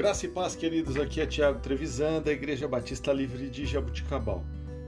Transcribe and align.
Graça 0.00 0.24
e 0.24 0.30
paz, 0.30 0.56
queridos. 0.56 0.96
Aqui 0.96 1.20
é 1.20 1.26
Tiago 1.26 1.60
Trevisan, 1.60 2.22
da 2.22 2.32
Igreja 2.32 2.66
Batista 2.66 3.12
Livre 3.12 3.50
de 3.50 3.66
Jabuticabal. 3.66 4.42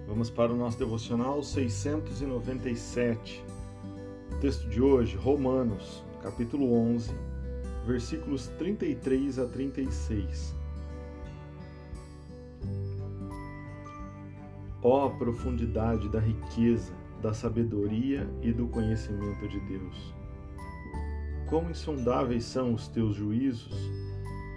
Vamos 0.09 0.31
para 0.31 0.51
o 0.51 0.57
nosso 0.57 0.79
devocional 0.79 1.43
697. 1.43 3.45
O 4.33 4.41
texto 4.41 4.67
de 4.71 4.81
hoje, 4.81 5.15
Romanos, 5.15 6.03
capítulo 6.23 6.73
11, 6.73 7.15
versículos 7.87 8.47
33 8.57 9.39
a 9.39 9.45
36. 9.45 10.55
Ó 14.83 15.09
oh, 15.09 15.11
profundidade 15.11 16.09
da 16.09 16.21
riqueza, 16.21 16.95
da 17.21 17.35
sabedoria 17.35 18.27
e 18.41 18.51
do 18.51 18.67
conhecimento 18.67 19.47
de 19.47 19.61
Deus! 19.61 20.15
Quão 21.51 21.71
insondáveis 21.71 22.45
são 22.45 22.73
os 22.73 22.89
teus 22.89 23.15
juízos 23.15 23.77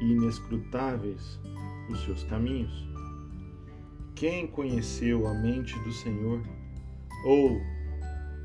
e 0.02 0.12
inescrutáveis 0.12 1.40
os 1.90 2.03
seus 2.03 2.23
caminhos? 2.23 2.88
Quem 4.16 4.48
conheceu 4.48 5.27
a 5.27 5.34
mente 5.34 5.77
do 5.80 5.91
Senhor? 5.91 6.41
Ou 7.26 7.59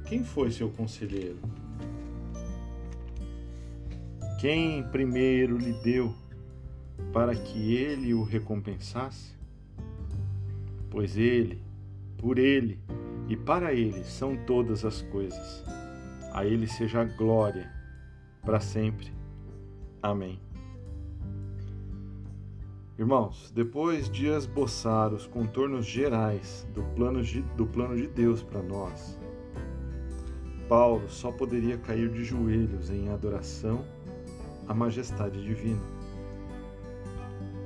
quem 0.06 0.24
foi 0.24 0.50
seu 0.50 0.68
conselheiro? 0.70 1.38
Quem 4.40 4.82
primeiro 4.90 5.58
lhe 5.58 5.72
deu 5.82 6.14
para 7.12 7.34
que 7.34 7.76
ele 7.76 8.14
o 8.14 8.24
recompensasse? 8.24 9.34
Pois 10.90 11.16
ele, 11.16 11.62
por 12.16 12.38
ele 12.38 12.80
e 13.28 13.36
para 13.36 13.72
ele 13.72 14.02
são 14.02 14.36
todas 14.44 14.84
as 14.84 15.02
coisas. 15.02 15.62
A 16.32 16.44
ele 16.44 16.66
seja 16.66 17.02
a 17.02 17.04
glória 17.04 17.70
para 18.42 18.58
sempre. 18.58 19.12
Amém. 20.02 20.40
Irmãos, 23.00 23.50
depois 23.54 24.10
de 24.10 24.26
esboçar 24.26 25.14
os 25.14 25.26
contornos 25.26 25.86
gerais 25.86 26.68
do 26.74 26.82
plano 26.94 27.22
de, 27.22 27.40
do 27.56 27.64
plano 27.64 27.96
de 27.96 28.06
Deus 28.06 28.42
para 28.42 28.62
nós, 28.62 29.18
Paulo 30.68 31.08
só 31.08 31.32
poderia 31.32 31.78
cair 31.78 32.10
de 32.10 32.22
joelhos 32.22 32.90
em 32.90 33.08
adoração 33.08 33.86
à 34.68 34.74
majestade 34.74 35.42
divina. 35.42 35.80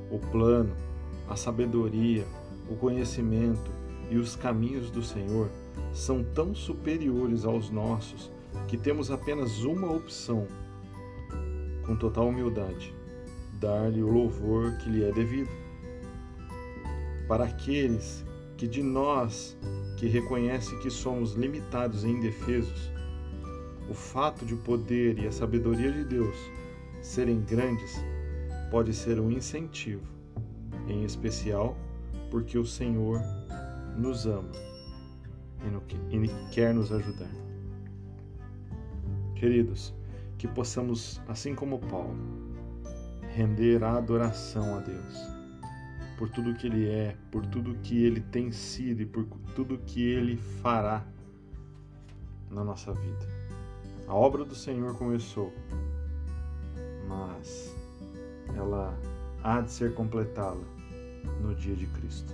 O 0.09 0.21
plano, 0.31 0.73
a 1.29 1.35
sabedoria, 1.35 2.25
o 2.71 2.77
conhecimento 2.77 3.73
e 4.13 4.17
os 4.17 4.37
caminhos 4.37 4.89
do 4.89 5.03
Senhor 5.03 5.51
são 5.93 6.23
tão 6.23 6.55
superiores 6.55 7.45
aos 7.45 7.71
nossos 7.71 8.31
que 8.69 8.77
temos 8.77 9.11
apenas 9.11 9.65
uma 9.65 9.91
opção 9.91 10.47
com 11.85 11.97
total 11.97 12.29
humildade, 12.29 12.95
dar-lhe 13.65 14.03
o 14.03 14.13
louvor 14.13 14.77
que 14.77 14.91
lhe 14.91 15.03
é 15.03 15.11
devido. 15.11 15.49
Para 17.27 17.45
aqueles 17.45 18.23
que 18.59 18.69
de 18.69 18.83
nós 18.83 19.57
que 19.97 20.07
reconhecem 20.07 20.79
que 20.81 20.91
somos 20.91 21.33
limitados 21.33 22.05
e 22.05 22.09
indefesos, 22.09 22.91
o 23.89 23.95
fato 23.95 24.45
de 24.45 24.53
o 24.53 24.59
poder 24.59 25.19
e 25.19 25.27
a 25.27 25.33
sabedoria 25.33 25.91
de 25.91 26.05
Deus 26.05 26.37
serem 27.01 27.41
grandes 27.41 28.05
pode 28.71 28.93
ser 28.93 29.19
um 29.19 29.31
incentivo, 29.31 30.07
em 30.87 31.03
especial 31.03 31.75
porque 32.31 32.59
o 32.59 32.67
Senhor 32.67 33.21
nos 33.97 34.27
ama 34.27 34.53
e 36.11 36.53
quer 36.53 36.75
nos 36.75 36.93
ajudar. 36.93 37.31
Queridos, 39.35 39.95
que 40.37 40.47
possamos, 40.47 41.21
assim 41.27 41.55
como 41.55 41.79
Paulo, 41.79 42.17
render 43.35 43.83
a 43.83 43.97
adoração 43.97 44.77
a 44.77 44.81
Deus 44.81 45.35
por 46.17 46.29
tudo 46.31 46.55
que 46.55 46.69
Ele 46.69 46.89
é, 46.89 47.17
por 47.31 47.45
tudo 47.47 47.75
que 47.83 48.05
Ele 48.05 48.21
tem 48.21 48.53
sido 48.53 49.03
e 49.03 49.07
por 49.07 49.27
tudo 49.55 49.79
que 49.79 50.03
Ele 50.03 50.37
fará 50.37 51.05
na 52.49 52.63
nossa 52.63 52.93
vida. 52.93 53.27
A 54.07 54.15
obra 54.15 54.45
do 54.45 54.55
Senhor 54.55 54.97
começou, 54.97 55.53
mas 57.09 57.75
ela 58.57 58.97
há 59.43 59.61
de 59.61 59.71
ser 59.73 59.95
completada 59.95 60.61
no 61.41 61.55
dia 61.55 61.75
de 61.75 61.87
Cristo. 61.87 62.33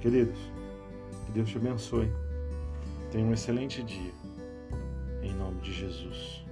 Queridos, 0.00 0.38
que 1.26 1.32
Deus 1.32 1.50
te 1.50 1.58
abençoe. 1.58 2.10
Tenha 3.10 3.26
um 3.26 3.32
excelente 3.32 3.82
dia. 3.82 4.12
Em 5.22 5.34
nome 5.34 5.60
de 5.60 5.72
Jesus. 5.72 6.47